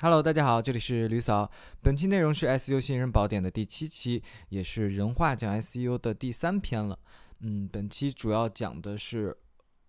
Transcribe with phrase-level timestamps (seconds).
[0.00, 1.48] Hello，大家好，这里是吕嫂。
[1.80, 6.98] 本期内容是 SEO 新人宝典的第七期，也是人话讲 SEO 的第三篇了。
[7.40, 9.34] 嗯，本期主要讲的是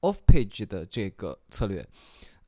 [0.02, 1.86] Off Page 的这个策略。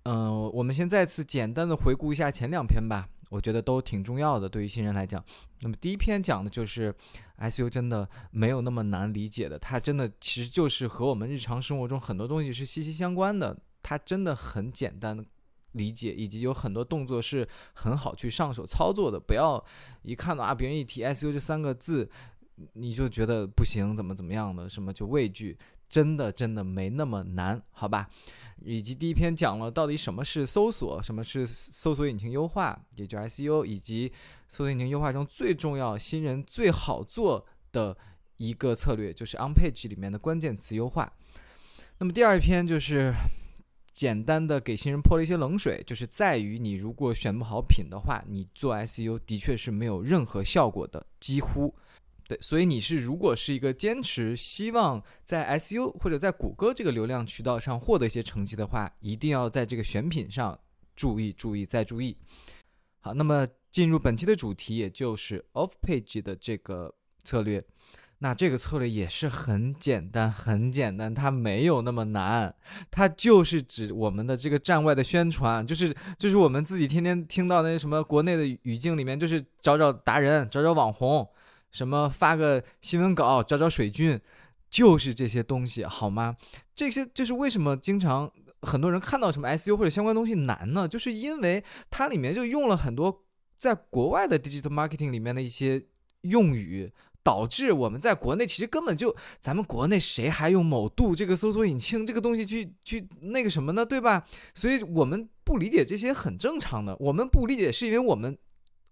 [0.04, 5.22] 嗯，我们先再次简单的回顾一下前两篇吧，我觉得都挺重要的，对于新人来讲。
[5.62, 6.94] 那么第一篇讲的就是
[7.40, 15.26] SEO 真的没有那么难理解的，它真的其实就是和我们日常生活中很多东西是息息相关的，它真的很简单。
[15.78, 19.64] 理解以及有很多动作是很好去上手操作的，不要
[20.02, 22.10] 一看到啊别人一提 SU 这三个字，
[22.74, 28.10] 你就觉得不行，怎么怎么样的，什么就畏惧，真的真的没那么难，好吧？
[28.66, 34.12] 以及第一篇讲了到底什么是搜索，什么是搜索引擎优化，也就 SU，以及
[34.48, 37.96] 搜索引擎优化中最重要、新人最好做的
[38.38, 41.14] 一个策略，就是 On Page 里面的关键词优化。
[42.00, 43.14] 那么第二篇就是。
[43.98, 51.74] 简单的给新人泼了一些冷水，就是在于你如果选不好品的话，你做 SEO 的确是没有任何效果的，几乎。
[52.28, 60.60] 对，所以你是如果是一个坚持希望在 SEO 或者在谷歌这个流量渠道上获得一些成绩的话，一定要在这个选品上
[60.96, 62.16] 注意、注意再注意。
[63.00, 67.66] 好，那么进入本期的主题，也就是 Off Page 的这个策略。
[68.20, 72.52] 那这个策略也是很简单，很简单，它没有那么难，
[72.90, 81.30] 它就是指我们的这个站外的宣传，就是就是我们自己天天听到那些什么国内的语境里面，就是找找达人，找找网红，
[81.70, 84.20] 什么发个新闻稿，找找水军，
[84.68, 86.36] 就是这些东西，好吗？
[86.76, 88.32] 这些就是为什么经常
[88.64, 90.88] 很多人看到什么 SU 或者相关东西难呢？
[90.88, 95.86] 就是因为它里面就用了很多在国外的 digital marketing 里面的一些
[96.22, 96.92] 用语。
[97.28, 103.86] 导致我们在国内其实根本就，咱们国内谁还用某度这个搜索引擎这个东西去去那个什么呢？
[103.86, 104.24] 对吧？
[104.54, 106.96] 所以我们不理解这些很正常的。
[107.02, 108.38] 我们不理解是因为我们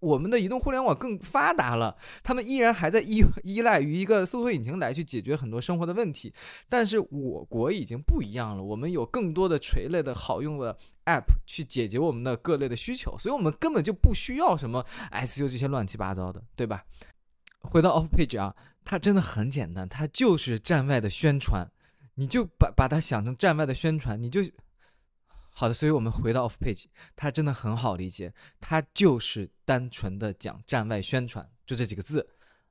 [0.01, 6.33] 我们的移动互联网更发达了，他们依然还在依 依赖于一个搜索引擎来去解决很多生活的问题。
[6.67, 16.83] 但是我国已经不一样了，我们有更多的垂类的好用的 App 去解决我们的各类的需求，所以我们根本就不需要什么 SU 这些乱七八糟的，对吧？
[17.65, 21.69] 回到 Off Page 啊，它真的很简单，它就是站外的宣传，
[22.15, 24.41] 你就把把它想成站外的宣传，你就
[25.49, 25.73] 好的。
[25.73, 32.27] 所以我们回到 Off Page，它真的很好理解，它就是单纯的讲站外宣传，就这几个字，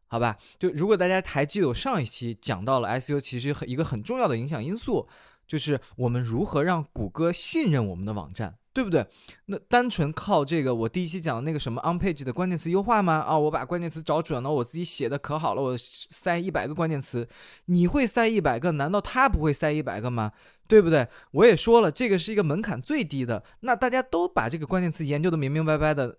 [0.06, 0.38] 好吧？
[0.58, 5.08] 就如果大家还记得我上一期讲到了 SEO，其实很一个很重要的影响因素，
[5.46, 8.58] 就是我们如何让谷歌信任我们的网站。
[8.74, 9.06] 对不对？
[9.46, 13.20] 那单纯靠这个，我第一期讲的那个什么 on page 的关键词优化吗？
[13.20, 17.26] 啊，我把关键词找准了，我自己写的可好了，我塞一百个关键词，
[17.66, 18.72] 你会塞一百个？
[18.72, 20.32] 难道他不会塞一百个吗？
[20.66, 21.06] 对不对？
[21.30, 23.44] 我也说了，这个是一个门槛最低的。
[23.60, 26.18] 那大家都把这个关键词研究的明明白白的，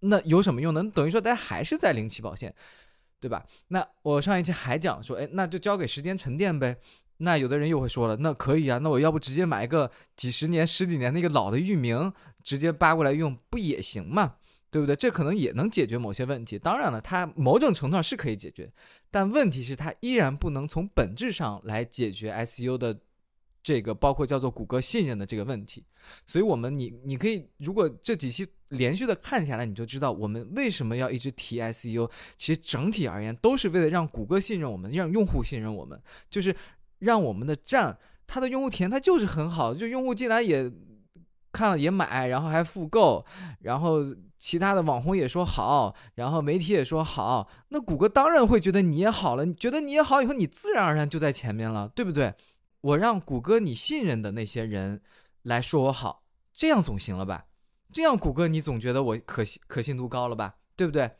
[0.00, 0.82] 那有什么用呢？
[0.94, 2.54] 等于说大家还是在零起跑线，
[3.20, 3.44] 对吧？
[3.68, 6.78] 那我上一期还讲说，哎，那就交给时间沉淀呗。
[7.22, 14.36] 那有的人又会说了，那可以啊，那我要不直接买一个几十年、十几年那个老的域名，直接扒过来用，不也行吗？
[14.70, 14.94] 对不对？
[14.94, 16.58] 这可能也能解决某些问题。
[16.58, 18.72] 当然了，它某种程度上是可以解决，
[19.10, 22.96] 但问题是它依然不能从本质上来解决 SEO 的
[23.62, 25.84] 这个包括叫做谷歌信任的这个问题。
[26.24, 32.08] 所以，我们你你可以如果这几期连续的看下来，你就知道我们为什么要一直提 SEO。
[32.38, 36.00] 其实整体而言，都是为了让谷歌信任我们，让用户信任我们，
[36.30, 36.54] 就是。
[37.00, 40.72] 让我们的站，它的用户体验它就是很好，就用户进来也
[41.52, 43.22] 看了也买，然后还复购，
[43.60, 43.98] 然后
[44.38, 52.32] 其他的网红也说好，然后媒体也说好，那谷歌当然会觉得你也好了，你觉得你也好以后，你自然而然就在前面了，对不对？
[52.82, 55.02] 我让谷歌你信任的那些人
[55.42, 56.22] 来说我好，
[56.52, 57.46] 这样总行了吧？
[57.92, 60.54] 这样谷歌你总觉得我可信可信度高了吧？
[60.76, 61.10] 对不对？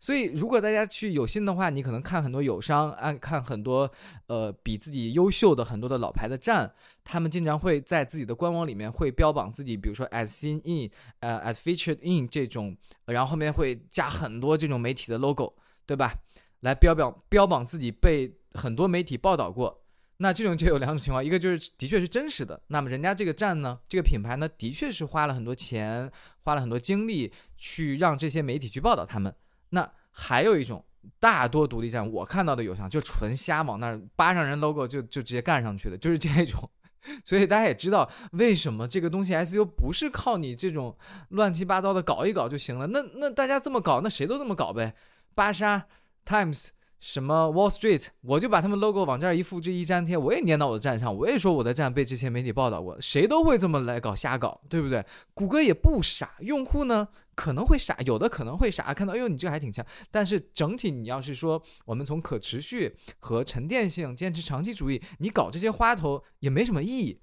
[0.00, 3.88] 所以，如果大家去有心的话，你可能看很多友商，按看很多，
[4.28, 6.72] 呃，比自己优秀的很多的老牌的站，
[7.04, 10.90] 他们经常会在自己的官网里面会标榜自己，比如说 as seen in，
[11.20, 12.74] 呃，as featured in 这种，
[13.04, 15.54] 然后后面会加很多这种媒体的 logo，
[15.84, 16.14] 对吧？
[16.60, 19.82] 来标表标榜自己被很多媒体报道过。
[20.22, 26.10] 那这种就有两种情况，一个就是的确是真实的，那么人家这个站呢，这个品牌呢，的确是花了很多钱，
[26.44, 29.34] 花了很多精力去让这些媒体去报道他们。
[29.70, 30.84] 那还有一种，
[31.18, 36.70] 大多独立站我看到的有商就纯瞎往那儿扒上人 logo 就就直接干上去的，就是这种。
[37.24, 40.94] 所以大家也知道为什么这个东西 SU 不是靠你这种
[41.30, 42.86] 乱七八糟的搞一搞就行了。
[42.88, 44.94] 那那大家这么搞，那谁都这么搞呗。
[45.34, 45.86] 巴莎
[46.26, 46.68] Times
[47.00, 55.04] 什么 Wall Street，我就把他们 logo 往这儿一复制一粘贴，我也粘到我的站上，我也说我的站被这些媒体报道过，谁都会这么来搞瞎搞，对不对？
[55.32, 57.08] 谷歌也不傻，用户呢？
[57.34, 67.20] 可能会傻，有的可能会傻，看到哎呦你这还挺强，但是整体你要是说我们从可持续和沉淀性坚持长期主义，你搞这些花头也没什么意义。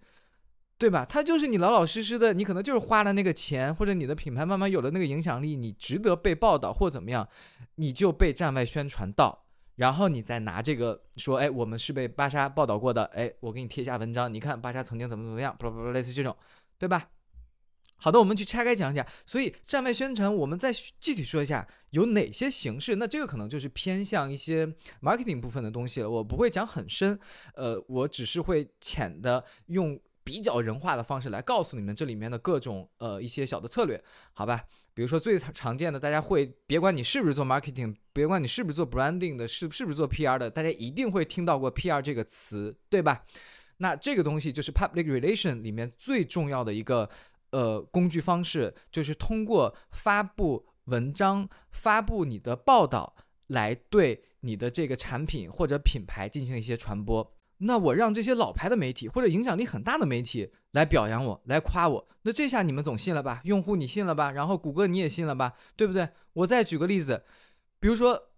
[0.80, 1.04] 对吧？
[1.04, 7.28] 他就是你老老实实的，你可能就是花了那个钱，或者你的品牌慢慢有了那个影响力，你值得被报道或怎么样，
[7.78, 9.47] 你就被站外宣传到，
[9.78, 16.36] 然后你再拿这个说，哎，我们是被芭莎报道过的，哎，我给你贴一下文章，你看芭莎曾经怎么怎么样，不不不，类似这种，
[16.78, 17.10] 对吧？
[17.96, 19.04] 好的，我们去拆开讲讲。
[19.26, 22.98] 所以站外宣传，我们再具体说一下有哪些形式。
[22.98, 24.68] 那这个可能就是偏向一些
[25.02, 27.18] marketing 部分的东西了，我不会讲很深，
[27.56, 30.00] 呃，我只是会浅的用。
[30.28, 34.04] 比较人化的方式来告诉你们这里面的各种呃一些小的策略，
[34.34, 34.62] 好吧？
[34.98, 43.24] 比如说最常见的，大家会别管你是不是做 marketing，别管你是不是做 branding 的，是是不是做 PR 的，大家一定会听到过 PR 这个词，对吧？
[43.78, 47.08] 那这个东西就是 public relation 里面最重要的一个
[47.52, 53.16] 呃工具方式，就是通过发布文章、发布你的报道
[53.46, 57.37] 来对你的这个产品或者品牌进行一些传播。
[57.60, 63.42] 那我让这些老牌的媒体或者影响力很大的媒体来表扬我，来夸我，那这下你们总信了吧？
[63.46, 64.32] 用户你信了吧？
[64.32, 65.54] 然后谷歌你也信了吧？
[65.76, 66.08] 对不对？
[66.34, 67.24] 我再举个例子，
[67.80, 68.30] 比如说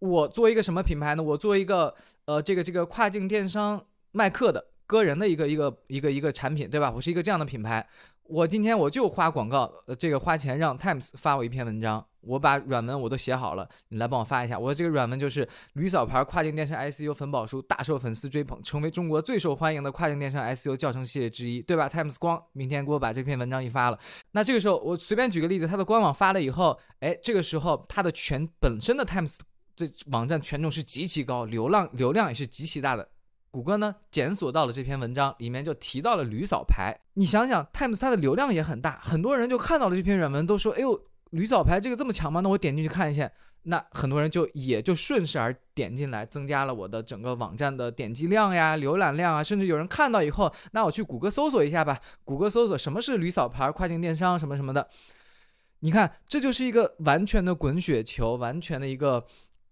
[0.00, 1.22] 我做一个什么品牌呢？
[1.22, 1.94] 我做一个
[2.24, 6.90] 呃这个这个跨境电商卖课的个人的一个一个一个一个产品，对吧？
[6.94, 7.86] 我是一个这样的品牌。
[8.26, 14.58] 我今天我就花广告，呃，这个花钱让 Times 发我一篇文章，我把软文我都写好了，你来帮我发一下。
[14.58, 23.98] 我的这个软文就是驴嫂牌跨境电商 SEO 粉宝书大受粉丝追捧，成为中国最受欢迎的跨境电商 SEO 教程系列之一，对吧？Times 光明天给我把这篇文章一发了，
[24.32, 29.36] 那这个时候我随便举个例子，它的官网发了以后，哎，这个时候它的全本身的 Times
[29.76, 33.06] 这网站权重是极其高，流量流量也是极其大的。
[33.54, 36.92] 谷歌呢检索到了这篇文章，里面就提到了驴扫牌。
[37.12, 43.30] 你想想，Times 它的流量也很大，很多人就看到了这篇软文，都说：“哎呦，驴扫牌这个这么强吗？”那我点进去看一下，
[43.62, 54.88] 那很多人就也就顺势而点进来，增加了我的整个网站的点击量呀、浏览量啊，甚至有人看到以后，那我去谷歌搜索一下吧，谷歌搜索什么是驴扫牌跨境电商什么什么的，
[55.78, 59.24] 你看这就是一个完全的滚雪球，完全的一个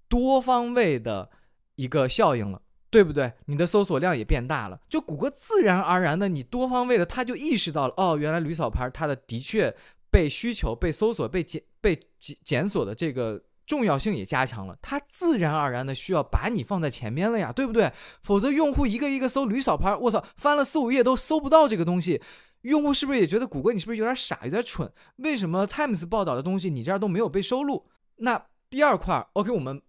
[0.09, 1.31] 多方位的
[1.75, 2.63] 一个效应了。
[2.93, 3.33] 对不对？
[3.47, 9.75] 你的搜索量也变大了，就谷歌自然而然的，你多方位的，他就意识到了，哦，原来驴嫂牌它的的确
[10.11, 17.91] 被需求、被搜索、被检、被检检索的这个重要性也加强了，它自然而然的需要把你放在前面了呀，对不对？
[18.23, 22.21] 否则用户一个一个搜驴嫂牌，我操，翻了四五页都搜不到这个东西，
[22.61, 24.93] 用户是不是也觉得谷歌你是不是有点傻、有点蠢？
[25.17, 27.87] 为什么 Times 报道的东西你这儿都没有被收录？
[28.17, 29.81] 那第二块，OK，我们。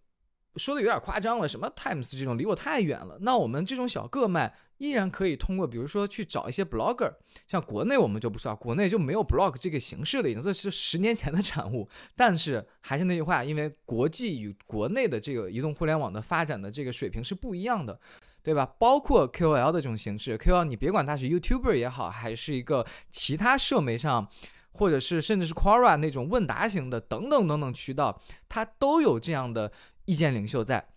[0.56, 3.18] 说的有点夸张了，什么 Times 这种离我太远了。
[3.22, 7.14] 那我们这种小个卖依然可以通过，比如说去找一些 Blogger，
[7.48, 11.88] 像国内我们就不知道，国内就没有 Blog 这个形式了，已经这是十年前的产物。
[12.16, 18.00] 但是还是那句话，因为国际与国内的这个移动互联网的发展的这个水平是不一样的，
[18.44, 18.66] 对吧？
[18.78, 24.28] 包括 KOL 的这种形式，KOL 你别管他是 YouTuber 也好，还是一个其他社媒上，
[24.74, 29.72] 或者是甚至是 Quora 那种问答型的等等等等渠道，它都有这样的。
[30.06, 30.90] 意见领袖在，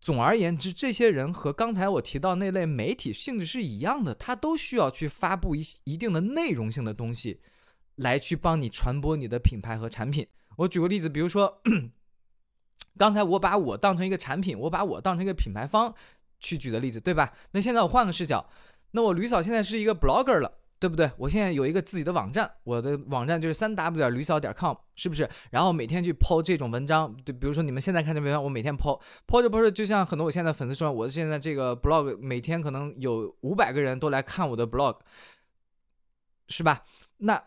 [0.00, 7.40] 总而言之，这些人和刚才我提到那类媒体性质是一样的，他都需要去发布一一定的内容性的东西，
[7.96, 10.26] 来去帮你传播你的品牌和产品。
[10.56, 11.60] 我举个例子，比如说，
[12.96, 15.94] 刚才我把我当成一个产品，我把我当成一个品牌方
[16.40, 17.32] 去举的例子，对吧？
[17.52, 18.48] 那现在我换个视角，
[18.92, 20.58] 那我吕嫂现在是一个 blogger 了。
[20.80, 21.10] 对不对？
[21.16, 25.28] 我现在有一个自己的网站，我的网站就是三 w 点驴小点 com，是不是？
[25.50, 34.98] 然后每天去抛这种文章，就比如说你们现在看这篇，我每天抛抛着抛着，就像很多我现在粉丝说，我现在这个 blog 每天可能有五百个人都来看我的 blog，
[36.48, 36.84] 是吧？
[37.18, 37.42] 那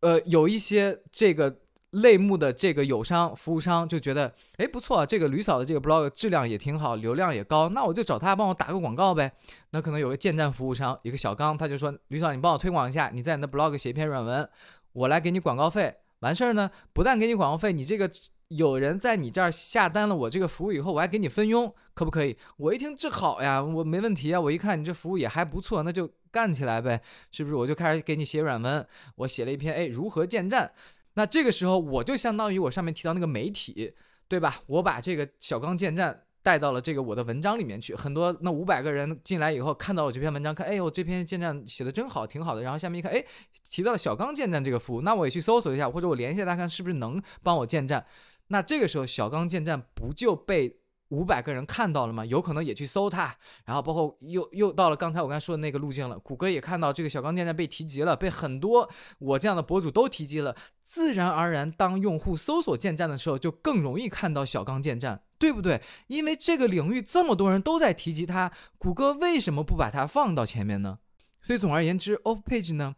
[0.00, 1.60] 呃，有一些这个。
[2.02, 9.32] 类目的这个友商服务商就觉得，哎，不错，这个吕嫂的这个 blog 质量也挺好，流量也高，那我就找他帮我打个广告呗。
[9.70, 14.48] 那可能有个建站服务商，一个小刚，他就说，吕嫂，你帮我推广一下，你在你的 blog 写一篇软文，
[14.92, 15.94] 我来给你广告费。
[16.20, 18.10] 完事儿呢，不但给你广告费，你这个
[18.48, 22.36] 有人在你这儿下单了我这个服务以后，我还给你分佣，可不可以？
[22.56, 24.40] 我一听这好呀，我没问题啊。
[24.40, 27.00] 我一看你这服务也还不错，那就干起来呗，
[27.30, 27.54] 是不是？
[27.54, 28.86] 我就开始给你写软文，
[29.16, 30.72] 我写了一篇，哎，如何建站。
[31.16, 33.94] 那这个时候，我就相当于我上面提到那个媒体，
[34.28, 34.62] 对吧？
[34.66, 37.94] 我把这个小刚建站带到了这个我的文章里面去。
[37.94, 42.60] 很多那五百个人进来以后，看到我这篇文章，看，哎呦，这篇建站写的真好，挺好的。
[42.60, 43.24] 然后下面一看，哎，
[43.70, 48.04] 提到了小刚建站这个服务，那我也去搜索一下，或者我联系他看是不是能帮我建站。
[48.48, 50.80] 那这个时候，小刚建站不就被
[51.10, 53.32] 五百个人看到了嘛，有可能也去搜它，
[53.64, 65.80] 然后包括又又到了刚才我刚才说的那个路径了，谷歌也看到这个小刚建站被提及了，被很多我这样的博主都提及了，自然而然，当用户搜索建站的时候，就更容易看到小刚建站，对不对？
[66.08, 70.98] 因为这个领域这么多人都在提及它，谷歌为什么不把它放到前面呢？
[71.40, 72.96] 所以总而言之，off page 呢，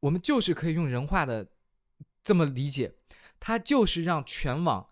[0.00, 1.48] 我们就是可以用人话的
[2.22, 2.94] 这么理解，
[3.40, 4.86] 它就是让全网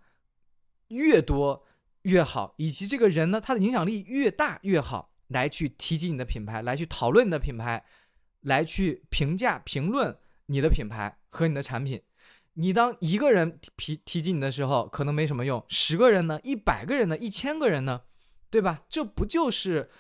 [0.88, 1.64] 越多。
[2.06, 7.84] 越好，以及这个人呢，他的影响力越大越好，来去提及你的品牌，来去讨论你的品牌，
[8.42, 12.00] 来去评价评论你的品牌和你的产品。
[12.54, 18.02] 你当一个人提提及你的时候，可能没什么用；十个人呢，一百个人呢，一千个人呢，
[18.50, 18.84] 对吧？
[18.88, 19.90] 这不就是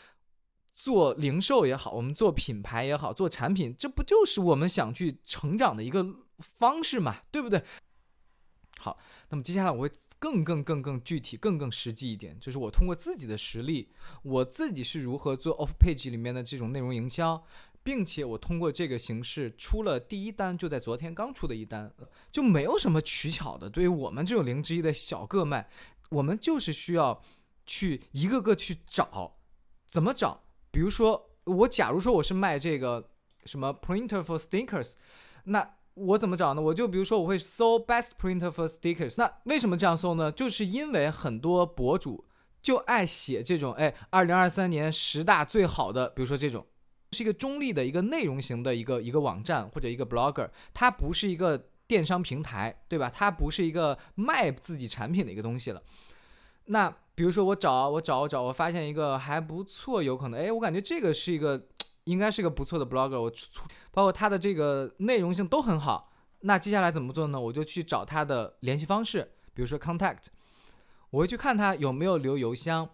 [0.74, 6.06] 做零售也好，我们做品牌也好，做产品，这不就是我们想去成长的一个
[6.38, 7.22] 方式嘛？
[7.32, 7.62] 对不对？
[8.78, 8.96] 好，
[9.30, 9.90] 那么接下来我会。
[10.18, 13.90] 更更更更具体、更更实际一点，就是我通过自己的实力，
[14.22, 17.44] 我自己是如何做 off page 里面的这种内容营销，
[17.82, 21.94] 并且我通过这个形式出了第一单，就在昨天刚出的一单，
[22.32, 23.68] 就没有什么取巧的。
[23.68, 25.68] 对于我们这种零之一的小个卖，
[26.08, 27.22] 我们就是需要
[27.66, 29.36] 去一个个去找，
[29.86, 30.44] 怎么找？
[30.70, 33.10] 比如说，我假如说我是卖这个
[33.44, 34.94] 什么 printer for stickers，
[35.44, 35.75] 那。
[35.96, 36.60] 我怎么找呢？
[36.60, 39.14] 我就比如说，我会搜 best printer for stickers。
[39.16, 40.30] 那为什么这样搜呢？
[40.30, 42.22] 就是因为很多博主
[42.60, 46.66] 就爱写这种，哎，二零二三年十大最好的，比如说这种，
[47.12, 53.10] 是一个中立的一个内容型的一个一个网站或者一个 blogger，它不是一个电商平台，对吧？
[53.10, 55.82] 它不是一个卖自己产品的一个东西了。
[56.66, 61.68] 那比如说我找我找我找，我发现一个还不错，有可能，哎，我感觉这个是一个。
[62.06, 66.12] 应该是个不错的 blogger，我出包括他的这个内容性都很好。
[66.40, 67.40] 那接下来怎么做呢？
[67.40, 70.26] 我就去找他的联系方式，比如说 contact，
[71.10, 72.88] 我会去看他有没有留邮箱，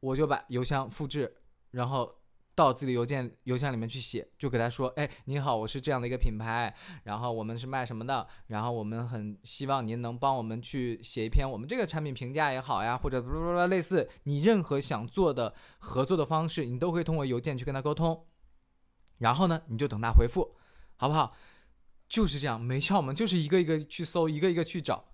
[0.00, 1.36] 我就把邮箱复制，
[1.72, 2.14] 然后
[2.54, 18.24] 到自己的邮件邮箱里面去写，就给他说：哎，你好，我是这样的一个品牌，然后我们是卖什么的，然后我们很希望您能帮我们去写一篇我们这个产品评价也好呀，或者类似你任何想做的合作的方式，你都可以通过邮件去跟他沟通。
[19.18, 20.56] 然后呢，你就等他回复，
[20.96, 21.34] 好不好？
[22.08, 25.04] 就是这样，没窍门，就是一个一个去搜，一个一个去找。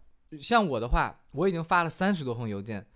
[0.40, 2.86] 像我的话，我已经发了三十多封邮件，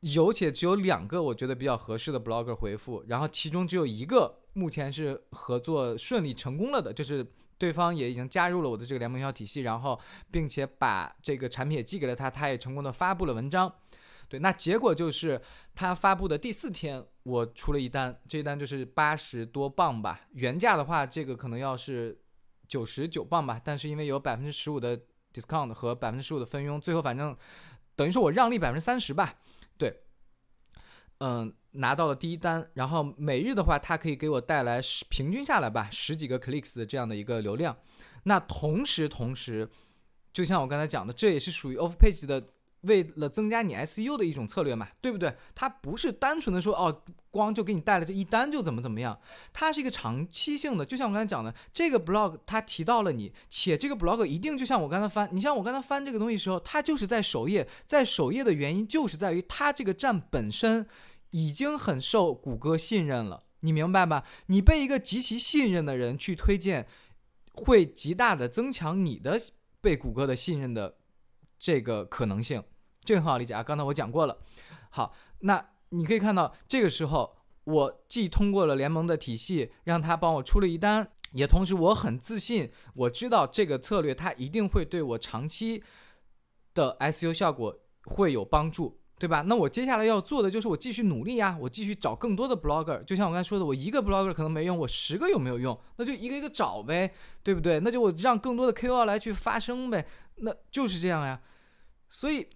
[0.00, 7.24] 有且只有两个我觉得比较合适的 blogger 回复，然后其中只有一个目前是合作顺利成功了的，就是
[7.56, 10.00] 对方也已经加入了我的这个联盟营销体系，然后
[10.30, 13.72] 并且把这个产品也寄给了他，他也成功的发布了文章。
[14.28, 15.40] 对，那结果就是
[15.74, 22.18] 他发布的第四天，我出了一单，这一单就是八十多磅吧，原价的话，这个可能要是
[22.66, 24.98] 九十九磅吧，但是因为有百分之十五的
[25.32, 27.36] discount 和百分之十五的分佣，最后反正
[27.94, 29.34] 等于说我让利百分之三十吧。
[29.76, 30.02] 对，
[31.18, 37.76] 嗯，拿到了第一单，然后每日的话，它可以给我带来十平均下来吧十几个 clicks 的这样的一个流量。
[38.24, 39.68] 那同时，同时，
[40.32, 42.42] 就像我刚才讲的，这也是属于 off page 的。
[42.84, 45.34] 为了增加你 SEO 的一种策略嘛，对不对？
[45.54, 49.18] 它不是单纯的说哦，光就给你带了这一单就怎么怎么样，
[49.52, 50.86] 它是一个长期性的。
[50.86, 60.86] 就像我刚才讲的，这个 blog 它提到了你，且这个 blog 一定就像我刚才翻，你像我刚才翻这个东西时候，它就是在首页，在首页的原因就是在于它这个站本身
[61.30, 64.24] 已经很受谷歌信任了，你明白吧？
[64.46, 66.86] 你被一个极其信任的人去推荐，
[67.54, 69.36] 会极大的增强你的
[69.80, 70.96] 被谷歌的信任的
[71.58, 72.62] 这个可能性。
[73.04, 74.38] 这个很好理解啊，刚才我讲过了。
[74.90, 85.82] 好，那你可以看到，这个时候我既通过了联盟的体系，让他帮我出了一单，也同时我很自信，我知道这个策略它一定会对我长期
[86.74, 89.42] 的 SU 效果会有帮助，对吧？
[89.42, 93.02] 那我接下来要做的就是我继续努力呀，我继续找更多的 blogger。
[93.04, 95.78] 就像我刚才说的，我一个 blogger 可能没用，我十个有没有用？
[95.96, 97.80] 那就一个一个找呗，对不对？
[97.80, 100.06] 那就我让更多的 KOL 来去发声呗，
[100.36, 101.40] 那就是这样呀。
[102.08, 102.48] 所以。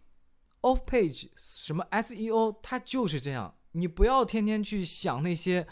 [0.62, 3.54] Off page 什么 SEO，它就是这样。
[3.72, 5.66] 你不要天天去想那些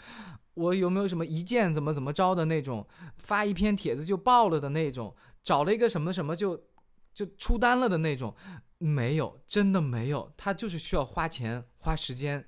[0.53, 6.65] 我有没有什么一键怎么怎么着的那种，发一篇帖子就爆了的那种，找了一个什么什么就
[7.13, 8.33] 就出单了的那种，
[8.77, 10.31] 没有，真的没有。
[10.37, 12.47] 它就是需要花钱花时间，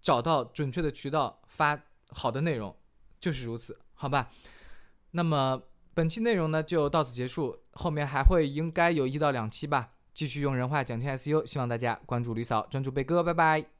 [0.00, 2.74] 找到准确的渠道发好的内容，
[3.20, 4.30] 就是如此，好吧？
[5.12, 5.62] 那么
[5.94, 9.92] 本期内容呢就到此结束，后面还会应该有一到两期吧。
[10.20, 13.79] 继续用人话讲清 SU，希望大家关注吕嫂，专注贝哥，拜拜。